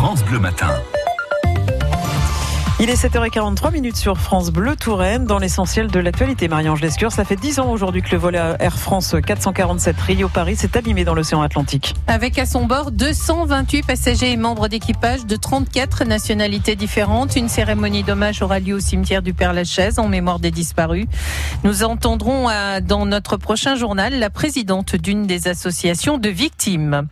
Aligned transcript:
France 0.00 0.24
Bleu 0.24 0.40
Matin. 0.40 0.99
Il 2.82 2.88
est 2.88 2.94
7h43 2.94 3.72
minutes 3.74 3.98
sur 3.98 4.16
France 4.16 4.50
Bleu 4.50 4.74
Touraine 4.74 5.26
dans 5.26 5.38
l'essentiel 5.38 5.88
de 5.88 6.00
l'actualité. 6.00 6.48
Marie-Ange 6.48 6.80
Lescure, 6.80 7.12
ça 7.12 7.26
fait 7.26 7.36
10 7.36 7.60
ans 7.60 7.70
aujourd'hui 7.70 8.00
que 8.00 8.10
le 8.10 8.16
vol 8.16 8.36
Air 8.36 8.78
France 8.78 9.14
447 9.22 10.00
Rio-Paris 10.00 10.56
s'est 10.56 10.74
abîmé 10.78 11.04
dans 11.04 11.12
l'océan 11.12 11.42
Atlantique. 11.42 11.94
Avec 12.06 12.38
à 12.38 12.46
son 12.46 12.64
bord 12.64 12.90
228 12.90 13.84
passagers 13.84 14.32
et 14.32 14.38
membres 14.38 14.68
d'équipage 14.68 15.26
de 15.26 15.36
34 15.36 16.04
nationalités 16.06 16.74
différentes. 16.74 17.36
Une 17.36 17.50
cérémonie 17.50 18.02
d'hommage 18.02 18.40
aura 18.40 18.60
lieu 18.60 18.76
au 18.76 18.80
cimetière 18.80 19.20
du 19.20 19.34
Père-Lachaise 19.34 19.98
en 19.98 20.08
mémoire 20.08 20.38
des 20.38 20.50
disparus. 20.50 21.04
Nous 21.64 21.84
entendrons 21.84 22.46
dans 22.80 23.04
notre 23.04 23.36
prochain 23.36 23.74
journal 23.74 24.18
la 24.18 24.30
présidente 24.30 24.96
d'une 24.96 25.26
des 25.26 25.48
associations 25.48 26.16
de 26.16 26.30
victimes. 26.30 27.08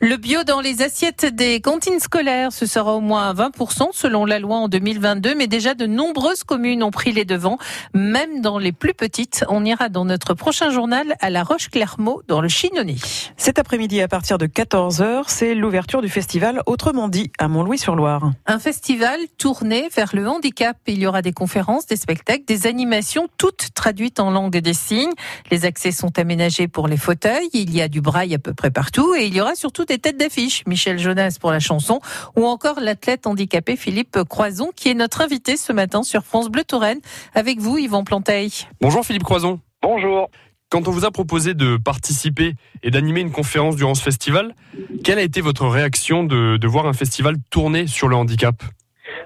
Le 0.00 0.16
bio 0.16 0.42
dans 0.42 0.60
les 0.60 0.82
assiettes 0.82 1.32
des 1.32 1.60
cantines 1.60 2.00
scolaires, 2.00 2.50
ce 2.50 2.66
sera 2.66 2.94
au 2.94 3.00
moins 3.00 3.32
20% 3.34 3.90
selon 3.92 4.24
la 4.24 4.40
loi 4.40 4.56
en 4.56 4.66
2020 4.66 5.11
mais 5.36 5.46
déjà 5.46 5.74
de 5.74 5.86
nombreuses 5.86 6.44
communes 6.44 6.82
ont 6.82 6.90
pris 6.90 7.12
les 7.12 7.24
devants, 7.24 7.58
même 7.94 8.40
dans 8.40 8.58
les 8.58 8.72
plus 8.72 8.94
petites. 8.94 9.44
On 9.48 9.64
ira 9.64 9.88
dans 9.88 10.04
notre 10.04 10.34
prochain 10.34 10.70
journal 10.70 11.14
à 11.20 11.30
La 11.30 11.42
Roche-Clermont, 11.42 12.20
dans 12.28 12.40
le 12.40 12.48
Chinonnet. 12.48 12.96
Cet 13.36 13.58
après-midi, 13.58 14.00
à 14.00 14.08
partir 14.08 14.38
de 14.38 14.46
14h, 14.46 15.24
c'est 15.26 15.54
l'ouverture 15.54 16.02
du 16.02 16.08
festival 16.08 16.62
Autrement 16.66 17.08
dit 17.08 17.30
à 17.38 17.48
Mont-Louis-sur-Loire. 17.48 18.32
Un 18.46 18.58
festival 18.58 19.18
tourné 19.38 19.88
vers 19.94 20.14
le 20.14 20.28
handicap. 20.28 20.76
Il 20.86 20.98
y 20.98 21.06
aura 21.06 21.22
des 21.22 21.32
conférences, 21.32 21.86
des 21.86 21.96
spectacles, 21.96 22.44
des 22.46 22.66
animations, 22.66 23.28
toutes 23.38 23.74
traduites 23.74 24.20
en 24.20 24.30
langue 24.30 24.56
des 24.56 24.74
signes. 24.74 25.12
Les 25.50 25.64
accès 25.64 25.92
sont 25.92 26.18
aménagés 26.18 26.68
pour 26.68 26.88
les 26.88 26.96
fauteuils. 26.96 27.48
Il 27.52 27.74
y 27.74 27.82
a 27.82 27.88
du 27.88 28.00
braille 28.00 28.34
à 28.34 28.38
peu 28.38 28.54
près 28.54 28.70
partout 28.70 29.14
et 29.14 29.26
il 29.26 29.34
y 29.34 29.40
aura 29.40 29.54
surtout 29.54 29.84
des 29.84 29.98
têtes 29.98 30.16
d'affiche. 30.16 30.64
Michel 30.66 30.98
Jonas 30.98 31.36
pour 31.40 31.50
la 31.50 31.60
chanson 31.60 32.00
ou 32.36 32.46
encore 32.46 32.80
l'athlète 32.80 33.26
handicapé 33.26 33.76
Philippe 33.76 34.18
Croison 34.28 34.70
qui 34.74 34.88
est 34.88 34.94
notre 35.02 35.20
invité 35.20 35.56
ce 35.56 35.72
matin 35.72 36.04
sur 36.04 36.22
France 36.22 36.48
Bleu 36.48 36.62
Touraine. 36.62 37.00
Avec 37.34 37.58
vous, 37.58 37.76
Yvan 37.76 38.04
Planteil. 38.04 38.52
Bonjour 38.80 39.04
Philippe 39.04 39.24
Croison. 39.24 39.58
Bonjour. 39.82 40.30
Quand 40.70 40.86
on 40.86 40.92
vous 40.92 41.04
a 41.04 41.10
proposé 41.10 41.54
de 41.54 41.76
participer 41.76 42.54
et 42.84 42.92
d'animer 42.92 43.20
une 43.20 43.32
conférence 43.32 43.74
durant 43.74 43.94
ce 43.94 44.02
festival, 44.02 44.54
quelle 45.02 45.18
a 45.18 45.22
été 45.22 45.40
votre 45.40 45.66
réaction 45.66 46.22
de, 46.22 46.66
voir 46.68 46.86
un 46.86 46.92
festival 46.92 47.34
tourner 47.50 47.88
sur 47.88 48.06
le 48.06 48.14
handicap? 48.14 48.54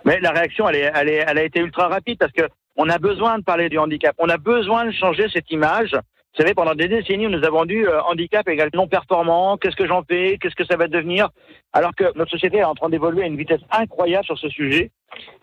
Mais 0.07 0.19
la 0.21 0.31
réaction, 0.31 0.67
elle, 0.67 0.77
est, 0.77 0.91
elle, 0.95 1.09
est, 1.11 1.25
elle 1.29 1.37
a 1.37 1.45
été 1.45 1.61
ultra 1.61 1.89
rapide 1.89 2.17
parce 2.19 2.33
que 2.33 2.49
on 2.77 2.89
a 2.89 2.99
besoin 2.99 3.39
de 3.39 3.45
parler 3.45 3.69
du 3.69 3.79
handicap. 3.79 4.17
On 4.19 4.31
a 4.31 4.39
besoin 4.39 4.87
de 4.87 4.93
changer 4.93 5.27
cette 5.31 5.51
image 5.51 5.95
vous 6.37 6.43
savez, 6.43 6.53
pendant 6.53 6.75
des 6.75 6.89
décennies, 6.89 7.29
nous 7.29 7.43
avons 7.45 7.65
dit 7.65 7.79
euh, 7.79 8.03
handicap 8.03 8.47
égale 8.47 8.69
non 8.75 8.87
performant, 8.87 9.57
qu'est-ce 9.57 9.75
que 9.75 9.87
j'en 9.87 10.03
fais, 10.03 10.37
qu'est-ce 10.39 10.55
que 10.55 10.67
ça 10.67 10.77
va 10.77 10.87
devenir, 10.87 11.31
alors 11.73 11.95
que 11.95 12.05
notre 12.15 12.31
société 12.31 12.59
est 12.59 12.65
en 12.65 12.75
train 12.75 12.91
d'évoluer 12.91 13.23
à 13.23 13.27
une 13.27 13.39
vitesse 13.39 13.63
incroyable 13.71 14.27
sur 14.27 14.37
ce 14.37 14.51
sujet. 14.51 14.91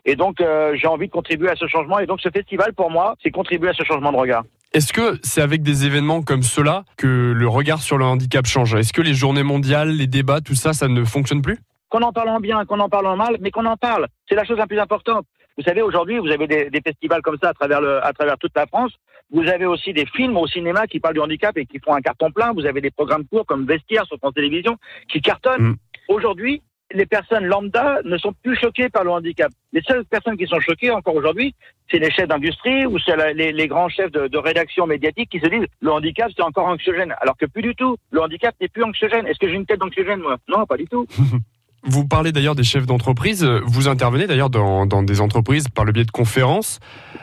Et 0.05 0.15
donc, 0.15 0.39
euh, 0.39 0.75
j'ai 0.75 0.85
envie 0.85 1.07
de 1.07 1.11
contribuer 1.11 1.49
à 1.49 1.55
ce 1.55 1.65
changement. 1.65 1.97
Et 1.97 2.05
donc, 2.05 2.21
ce 2.21 2.29
festival, 2.29 2.73
pour 2.73 2.91
moi, 2.91 3.15
c'est 3.23 3.31
contribuer 3.31 3.69
à 3.69 3.73
ce 3.73 3.83
changement 3.83 4.11
de 4.11 4.17
regard. 4.17 4.43
Est-ce 4.71 4.93
que 4.93 5.19
c'est 5.23 5.41
avec 5.41 5.63
des 5.63 5.87
événements 5.87 6.21
comme 6.21 6.43
cela 6.43 6.83
que 6.95 7.33
le 7.35 7.47
regard 7.47 7.81
sur 7.81 7.97
le 7.97 8.05
handicap 8.05 8.45
change? 8.45 8.75
Est-ce 8.75 8.93
que 8.93 9.01
les 9.01 9.15
journées 9.15 9.41
mondiales, 9.41 9.89
les 9.89 10.07
débats, 10.07 10.41
tout 10.41 10.55
ça, 10.55 10.73
ça 10.73 10.87
ne 10.87 11.03
fonctionne 11.03 11.41
plus? 11.41 11.57
Qu'on 11.89 12.03
en 12.03 12.11
parle 12.11 12.29
en 12.29 12.39
bien, 12.39 12.65
qu'on 12.65 12.79
en 12.79 12.89
parle 12.89 13.07
en 13.07 13.15
mal, 13.15 13.37
mais 13.39 13.49
qu'on 13.49 13.65
en 13.65 13.77
parle. 13.77 14.07
C'est 14.29 14.35
la 14.35 14.43
chose 14.43 14.57
la 14.57 14.67
plus 14.67 14.79
importante. 14.79 15.25
Vous 15.57 15.63
savez, 15.63 15.81
aujourd'hui, 15.81 16.17
vous 16.19 16.31
avez 16.31 16.47
des, 16.47 16.69
des, 16.69 16.81
festivals 16.81 17.21
comme 17.21 17.37
ça 17.41 17.49
à 17.49 17.53
travers, 17.53 17.81
le, 17.81 18.03
à 18.03 18.11
travers 18.13 18.37
toute 18.37 18.55
la 18.55 18.65
France. 18.65 18.91
Vous 19.31 19.47
avez 19.47 19.65
aussi 19.65 19.93
des 19.93 20.05
films 20.05 20.37
au 20.37 20.47
cinéma 20.47 20.87
qui 20.87 20.99
parlent 20.99 21.13
du 21.13 21.19
handicap 21.19 21.57
et 21.57 21.65
qui 21.65 21.79
font 21.79 21.93
un 21.93 22.01
carton 22.01 22.31
plein. 22.31 22.53
Vous 22.53 22.65
avez 22.65 22.81
des 22.81 22.91
programmes 22.91 23.25
courts 23.25 23.45
comme 23.45 23.65
Vestiaire 23.65 24.05
sur 24.05 24.17
France 24.17 24.33
Télévisions 24.33 24.77
qui 25.09 25.21
cartonnent. 25.21 25.69
Mm. 25.69 25.75
Aujourd'hui, 26.09 26.61
les 26.93 27.05
personnes 27.05 27.45
lambda 27.45 27.99
ne 28.03 28.17
sont 28.17 28.33
plus 28.43 28.55
choquées 28.55 28.89
par 28.89 29.03
le 29.03 29.11
handicap. 29.11 29.51
Les 29.71 29.81
seules 29.81 30.05
personnes 30.05 30.37
qui 30.37 30.45
sont 30.45 30.59
choquées 30.59 30.91
encore 30.91 31.15
aujourd'hui, 31.15 31.55
c'est 31.89 31.97
les 31.97 32.11
chefs 32.11 32.27
d'industrie 32.27 32.85
ou 32.85 32.99
c'est 32.99 33.33
les, 33.33 33.51
les, 33.51 33.67
grands 33.67 33.89
chefs 33.89 34.11
de, 34.11 34.27
de, 34.27 34.37
rédaction 34.37 34.85
médiatique 34.85 35.29
qui 35.29 35.39
se 35.39 35.47
disent 35.47 35.65
le 35.81 35.91
handicap 35.91 36.31
c'est 36.35 36.43
encore 36.43 36.67
anxiogène. 36.67 37.15
Alors 37.21 37.37
que 37.37 37.45
plus 37.45 37.61
du 37.61 37.75
tout. 37.75 37.97
Le 38.11 38.21
handicap 38.21 38.55
n'est 38.61 38.67
plus 38.67 38.83
anxiogène. 38.83 39.27
Est-ce 39.27 39.39
que 39.39 39.47
j'ai 39.47 39.55
une 39.55 39.65
tête 39.65 39.79
d'anxiogène 39.79 40.19
moi? 40.19 40.37
Non, 40.47 40.65
pas 40.65 40.77
du 40.77 40.85
tout. 40.85 41.07
Vous 41.85 42.07
parlez 42.07 42.31
d'ailleurs 42.31 42.55
des 42.55 42.63
chefs 42.63 42.85
d'entreprise. 42.85 43.43
Vous 43.65 43.87
intervenez 43.87 44.25
d'ailleurs 44.25 44.49
dans, 44.49 44.85
dans, 44.85 45.03
des 45.03 45.19
entreprises 45.19 45.67
par 45.67 45.83
le 45.83 45.91
biais 45.91 46.05
de 46.05 46.11
conférences. 46.11 46.79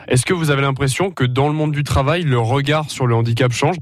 Est-ce 0.07 0.25
que 0.25 0.33
vous 0.33 0.51
avez 0.51 0.61
l'impression 0.61 1.09
que 1.09 1.23
dans 1.23 1.47
le 1.47 1.53
monde 1.53 1.71
du 1.71 1.83
travail, 1.83 2.23
le 2.23 2.37
regard 2.37 2.89
sur 2.89 3.07
le 3.07 3.15
handicap 3.15 3.51
change? 3.51 3.77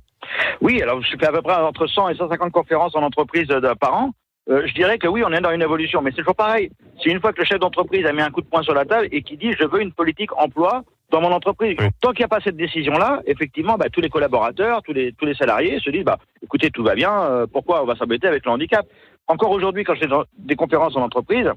Oui, 0.61 0.81
alors 0.81 1.01
je 1.01 1.17
fais 1.17 1.27
à 1.27 1.31
peu 1.31 1.41
près 1.41 1.55
entre 1.55 1.87
100 1.87 2.09
et 2.09 2.15
150 2.15 2.51
conférences 2.51 2.95
en 2.95 3.03
entreprise 3.03 3.47
par 3.79 3.93
an. 3.93 4.11
Euh, 4.49 4.63
je 4.65 4.73
dirais 4.73 4.97
que 4.97 5.07
oui, 5.07 5.21
on 5.25 5.31
est 5.31 5.41
dans 5.41 5.51
une 5.51 5.61
évolution, 5.61 6.01
mais 6.01 6.11
c'est 6.11 6.17
toujours 6.17 6.35
pareil. 6.35 6.71
C'est 7.03 7.09
une 7.09 7.19
fois 7.19 7.33
que 7.33 7.39
le 7.39 7.45
chef 7.45 7.59
d'entreprise 7.59 8.05
a 8.05 8.13
mis 8.13 8.21
un 8.21 8.31
coup 8.31 8.41
de 8.41 8.47
poing 8.47 8.63
sur 8.63 8.73
la 8.73 8.85
table 8.85 9.07
et 9.11 9.21
qui 9.21 9.37
dit 9.37 9.53
je 9.59 9.65
veux 9.65 9.81
une 9.81 9.91
politique 9.91 10.35
emploi 10.37 10.83
dans 11.11 11.21
mon 11.21 11.31
entreprise. 11.31 11.75
Tant 12.01 12.11
qu'il 12.11 12.21
n'y 12.21 12.25
a 12.25 12.29
pas 12.29 12.39
cette 12.43 12.55
décision-là, 12.55 13.21
effectivement, 13.25 13.77
bah, 13.77 13.87
tous 13.91 14.01
les 14.01 14.09
collaborateurs, 14.09 14.81
tous 14.83 14.93
les 14.93 15.13
tous 15.13 15.25
les 15.25 15.35
salariés 15.35 15.79
se 15.79 15.89
disent 15.89 16.03
bah 16.03 16.17
écoutez 16.43 16.71
tout 16.71 16.83
va 16.83 16.95
bien, 16.95 17.11
euh, 17.11 17.47
pourquoi 17.51 17.83
on 17.83 17.85
va 17.85 17.95
s'embêter 17.95 18.27
avec 18.27 18.45
le 18.45 18.51
handicap? 18.51 18.85
Encore 19.29 19.51
aujourd'hui, 19.51 19.83
quand 19.83 19.95
je 19.95 20.01
fais 20.01 20.13
des 20.37 20.55
conférences 20.55 20.95
en 20.97 21.01
entreprise, 21.01 21.49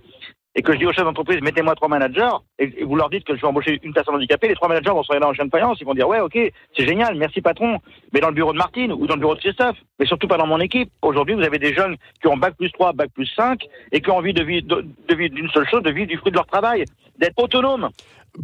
et 0.55 0.63
que 0.63 0.75
je 0.75 0.79
dis 0.79 0.87
aux 0.87 0.93
chefs 0.93 1.05
d'entreprise, 1.05 1.41
mettez-moi 1.41 1.75
trois 1.75 1.89
managers, 1.89 2.37
et 2.59 2.85
vous 2.85 2.95
leur 2.95 3.09
dites 3.09 3.25
que 3.25 3.35
je 3.35 3.41
vais 3.41 3.47
embaucher 3.47 3.81
une 3.83 3.95
personne 3.95 4.15
handicapée, 4.15 4.49
les 4.49 4.55
trois 4.55 4.69
managers 4.69 4.91
vont 4.91 5.03
se 5.03 5.09
regarder 5.09 5.27
en 5.27 5.33
chaîne 5.33 5.47
de 5.47 5.51
faïence, 5.51 5.79
ils 5.81 5.87
vont 5.87 5.95
dire, 5.95 6.07
ouais, 6.07 6.21
ok, 6.21 6.39
c'est 6.77 6.87
génial, 6.87 7.17
merci 7.17 7.41
patron, 7.41 7.79
mais 8.13 8.21
dans 8.21 8.29
le 8.29 8.35
bureau 8.35 8.53
de 8.53 8.59
Martine 8.59 8.93
ou 8.93 9.07
dans 9.07 9.15
le 9.15 9.21
bureau 9.21 9.35
de 9.35 9.41
Christophe, 9.41 9.79
mais 9.99 10.05
surtout 10.05 10.29
pas 10.29 10.37
dans 10.37 10.47
mon 10.47 10.61
équipe. 10.61 10.91
Aujourd'hui, 11.01 11.35
vous 11.35 11.43
avez 11.43 11.59
des 11.59 11.73
jeunes 11.73 11.97
qui 12.21 12.29
ont 12.29 12.37
bac 12.37 12.55
plus 12.59 12.71
3, 12.73 12.93
bac 12.93 13.11
plus 13.15 13.27
5, 13.35 13.65
et 13.93 14.03
qui 14.03 14.11
ont 14.11 14.19
envie 14.19 14.35
de 14.35 14.45
vivre, 14.45 14.67
de, 14.67 15.15
vivre 15.15 15.35
d'une 15.35 15.49
seule 15.49 15.67
chose, 15.69 15.83
de 15.83 15.91
vivre 15.91 16.09
du 16.09 16.19
fruit 16.19 16.33
de 16.33 16.37
leur 16.37 16.47
travail, 16.47 16.85
d'être 17.19 17.43
autonome. 17.43 17.89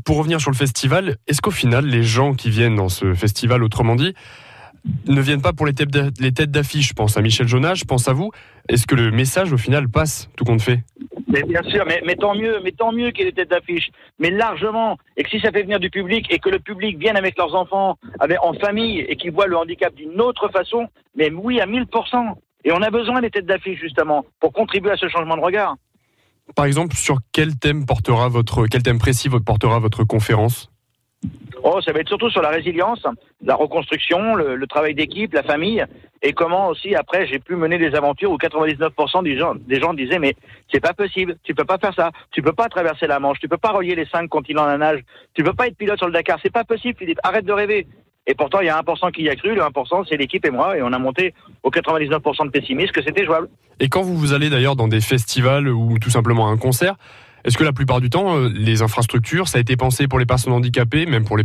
Pour 0.07 0.17
revenir 0.17 0.41
sur 0.41 0.51
le 0.51 0.57
festival, 0.57 1.17
est-ce 1.27 1.43
qu'au 1.43 1.51
final, 1.51 1.85
les 1.85 2.03
gens 2.03 2.33
qui 2.33 2.49
viennent 2.49 2.77
dans 2.77 2.89
ce 2.89 3.13
festival, 3.13 3.63
autrement 3.63 3.97
dit, 3.97 4.15
ne 5.07 5.21
viennent 5.21 5.43
pas 5.43 5.53
pour 5.53 5.67
les 5.67 5.75
têtes 5.75 6.51
d'affiche. 6.51 6.89
Je 6.89 6.95
pense 6.95 7.17
à 7.17 7.23
Michel 7.23 7.49
Jonas, 7.49 7.75
je 7.75 7.85
pense 7.85 8.09
à 8.09 8.13
vous. 8.13 8.31
Est-ce 8.69 8.87
que 8.87 8.95
le 8.95 9.11
message, 9.11 9.53
au 9.53 9.57
final, 9.57 9.89
passe, 9.89 10.29
tout 10.37 10.45
compte 10.45 10.63
fait? 10.63 10.81
Mais 11.27 11.43
bien 11.43 11.63
sûr, 11.65 11.85
mais, 11.87 12.17
tant 12.17 12.35
mieux, 12.35 12.61
mais 12.65 12.73
tant 12.73 12.93
mieux 12.93 13.11
qu'il 13.11 13.25
y 13.25 13.29
ait 13.29 13.33
des 13.33 13.43
têtes 13.43 13.51
d'affiche, 13.51 13.91
mais 14.19 14.31
largement. 14.31 14.97
Et 15.17 15.23
que 15.23 15.31
si 15.31 15.41
ça 15.41 15.51
fait 15.51 15.63
venir 15.63 15.79
du 15.79 15.91
public 15.91 16.27
et 16.31 16.39
que 16.39 16.49
le 16.49 16.59
public 16.59 16.99
vienne 16.99 17.17
avec 17.17 17.37
leurs 17.37 17.55
enfants, 17.55 17.99
avec, 18.19 18.39
en 18.43 18.55
famille, 18.55 19.01
et 19.01 19.17
qu'ils 19.17 19.33
voient 19.33 19.47
le 19.47 19.57
handicap 19.57 19.95
d'une 19.95 20.21
autre 20.21 20.49
façon, 20.49 20.89
mais 21.17 21.31
oui, 21.31 21.61
à 21.61 21.67
1000%. 21.67 22.35
Et 22.65 22.73
on 22.73 22.83
a 22.83 22.91
besoin 22.91 23.21
des 23.21 23.31
têtes 23.31 23.47
d'affiche, 23.47 23.79
justement, 23.79 24.25
pour 24.41 24.53
contribuer 24.53 24.91
à 24.91 24.97
ce 24.97 25.09
changement 25.09 25.37
de 25.37 25.43
regard. 25.43 25.77
Par 26.55 26.65
exemple, 26.65 26.97
sur 26.97 27.19
quel 27.33 27.59
thème 27.59 27.85
portera 27.85 28.29
votre, 28.29 28.67
quel 28.67 28.83
thème 28.83 28.99
précis 28.99 29.29
portera 29.29 29.79
votre 29.79 30.05
conférence? 30.05 30.71
Oh, 31.71 31.83
ça 31.83 31.93
va 31.93 32.01
être 32.01 32.09
surtout 32.09 32.31
sur 32.31 32.41
la 32.41 32.49
résilience, 32.49 33.05
la 33.45 33.55
reconstruction, 33.55 34.35
le, 34.37 34.67
travail 34.67 34.95
d'équipe, 34.95 35.35
la 35.35 35.43
famille, 35.43 35.85
et 36.23 36.33
comment 36.33 36.69
aussi 36.69 36.95
après 36.95 37.27
j'ai 37.27 37.41
pu 37.41 37.57
mener 37.57 37.77
des 37.77 37.95
aventures 37.95 38.31
où 38.31 38.39
99% 38.39 39.23
des 39.23 39.37
gens, 39.37 39.55
des 39.55 39.79
gens 39.79 39.93
disaient 39.93 40.19
mais 40.19 40.35
c'est 40.73 40.81
pas 40.81 40.95
possible, 40.95 41.37
tu 41.45 41.55
peux 41.55 41.67
pas 41.67 41.77
faire 41.77 41.93
ça, 41.95 42.11
tu 42.31 42.41
peux 42.41 42.55
pas 42.55 42.69
traverser 42.69 43.07
la 43.07 43.21
Manche, 43.21 43.39
tu 43.39 43.49
peux 43.49 43.59
pas 43.59 43.73
relier 43.73 43.95
les 43.95 44.07
cinq 44.07 44.29
continents 44.29 44.65
à 44.65 44.69
la 44.69 44.79
nage, 44.79 45.01
tu 45.35 45.45
peux 45.45 45.53
pas 45.53 45.67
être 45.67 45.77
pilote 45.77 45.99
sur 45.99 46.07
le 46.07 46.15
Dakar, 46.15 46.39
c'est 46.43 46.53
pas 46.53 46.65
possible 46.65 46.99
Philippe, 46.99 47.21
arrête 47.23 47.45
de 47.45 47.53
rêver. 47.53 47.87
Et 48.27 48.35
pourtant, 48.35 48.61
il 48.61 48.67
y 48.67 48.71
a 48.71 48.81
1% 48.81 49.13
qui 49.13 49.23
y 49.25 49.29
a 49.29 49.37
cru, 49.37 49.55
le 49.55 49.61
1% 49.61 50.07
c'est 50.09 50.17
l'équipe 50.17 50.47
et 50.47 50.51
moi, 50.51 50.79
et 50.79 50.83
on 50.83 50.93
a 50.95 50.99
monté 50.99 51.35
au 51.65 51.71
99% 51.71 52.47
de 52.47 52.51
pessimisme 52.51 52.93
que 52.93 53.03
c'était 53.03 53.27
jouable. 53.27 53.49
Et 53.79 53.91
quand 53.91 54.01
vous 54.01 54.17
vous 54.17 54.33
allez 54.33 54.49
d'ailleurs 54.49 54.77
dans 54.77 54.89
des 54.89 55.03
festivals 55.03 55.69
ou 55.69 55.99
tout 55.99 56.11
simplement 56.11 56.49
un 56.49 56.57
concert, 56.57 56.97
est-ce 57.49 57.57
que 57.57 57.65
la 57.65 57.73
plupart 57.73 58.03
du 58.03 58.11
temps, 58.11 58.37
euh, 58.37 58.51
les 58.55 58.83
infrastructures, 58.83 59.49
ça 59.49 59.57
a 59.57 59.61
été 59.63 59.75
pensé 59.75 60.07
pour 60.07 60.19
les 60.19 60.27
personnes 60.27 60.53
handicapées, 60.53 61.07
même 61.07 61.25
pour 61.25 61.39
les, 61.39 61.45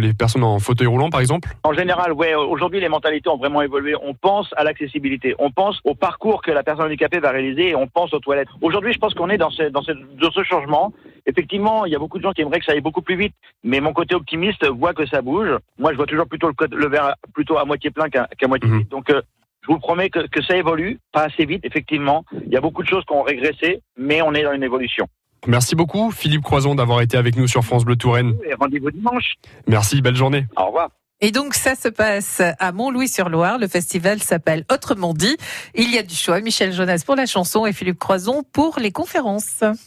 les 0.00 0.14
personnes 0.14 0.44
en 0.44 0.58
fauteuil 0.58 0.86
roulant, 0.86 1.10
par 1.10 1.20
exemple? 1.20 1.50
En 1.62 1.74
général, 1.74 2.12
oui. 2.14 2.32
Aujourd'hui, 2.34 2.80
les 2.80 2.88
mentalités 2.88 3.28
ont 3.28 3.36
vraiment 3.36 3.60
évolué. 3.60 3.94
On 4.02 4.14
pense 4.14 4.48
à 4.56 4.64
l'accessibilité, 4.64 5.34
on 5.38 5.50
pense 5.50 5.78
au 5.84 5.94
parcours 5.94 6.40
que 6.40 6.50
la 6.50 6.62
personne 6.62 6.86
handicapée 6.86 7.20
va 7.20 7.30
réaliser 7.30 7.68
et 7.68 7.76
on 7.76 7.86
pense 7.86 8.14
aux 8.14 8.18
toilettes. 8.18 8.48
Aujourd'hui, 8.62 8.94
je 8.94 8.98
pense 8.98 9.12
qu'on 9.12 9.28
est 9.28 9.36
dans 9.36 9.50
ce, 9.50 9.64
dans, 9.64 9.82
ce, 9.82 9.92
dans 9.92 10.30
ce 10.30 10.42
changement. 10.42 10.94
Effectivement, 11.26 11.84
il 11.84 11.92
y 11.92 11.96
a 11.96 11.98
beaucoup 11.98 12.16
de 12.16 12.22
gens 12.22 12.32
qui 12.32 12.40
aimeraient 12.40 12.58
que 12.58 12.64
ça 12.64 12.72
aille 12.72 12.80
beaucoup 12.80 13.02
plus 13.02 13.16
vite, 13.16 13.34
mais 13.62 13.80
mon 13.80 13.92
côté 13.92 14.14
optimiste 14.14 14.66
voit 14.66 14.94
que 14.94 15.04
ça 15.06 15.20
bouge. 15.20 15.50
Moi, 15.78 15.92
je 15.92 15.96
vois 15.98 16.06
toujours 16.06 16.26
plutôt 16.28 16.48
le, 16.48 16.76
le 16.76 16.88
verre 16.88 17.14
plutôt 17.34 17.58
à 17.58 17.66
moitié 17.66 17.90
plein 17.90 18.08
qu'à 18.08 18.48
moitié 18.48 18.70
mhm. 18.70 18.78
vide. 18.78 18.88
Donc, 18.88 19.10
euh, 19.10 19.20
je 19.62 19.66
vous 19.68 19.78
promets 19.78 20.08
que, 20.08 20.26
que 20.26 20.42
ça 20.42 20.56
évolue, 20.56 20.98
pas 21.12 21.24
assez 21.24 21.44
vite, 21.44 21.64
effectivement. 21.64 22.24
Il 22.46 22.52
y 22.52 22.56
a 22.56 22.60
beaucoup 22.60 22.82
de 22.82 22.88
choses 22.88 23.04
qui 23.04 23.12
ont 23.12 23.22
régressé, 23.22 23.82
mais 23.96 24.22
on 24.22 24.32
est 24.32 24.42
dans 24.42 24.52
une 24.52 24.64
évolution. 24.64 25.06
Merci 25.46 25.74
beaucoup, 25.74 26.10
Philippe 26.10 26.42
Croison, 26.42 26.74
d'avoir 26.74 27.00
été 27.00 27.16
avec 27.16 27.36
nous 27.36 27.48
sur 27.48 27.64
France 27.64 27.84
Bleu 27.84 27.96
Touraine. 27.96 28.34
Rendez-vous 28.60 28.90
dimanche. 28.90 29.34
Merci, 29.66 30.00
belle 30.00 30.16
journée. 30.16 30.46
Au 30.56 30.66
revoir. 30.66 30.90
Et 31.24 31.30
donc 31.30 31.54
ça 31.54 31.76
se 31.76 31.88
passe 31.88 32.42
à 32.58 32.72
Mont-Louis-sur-Loire. 32.72 33.58
Le 33.58 33.68
festival 33.68 34.20
s'appelle 34.20 34.64
Autrement 34.72 35.14
dit. 35.14 35.36
Il 35.76 35.94
y 35.94 35.98
a 35.98 36.02
du 36.02 36.16
choix. 36.16 36.40
Michel 36.40 36.72
Jonas 36.72 37.04
pour 37.06 37.14
la 37.14 37.26
chanson 37.26 37.64
et 37.64 37.72
Philippe 37.72 38.00
Croison 38.00 38.42
pour 38.52 38.80
les 38.80 38.90
conférences. 38.90 39.62